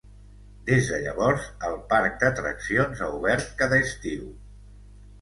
[0.69, 4.29] Des de llavors, el parc d'atraccions ha obert cada estiu.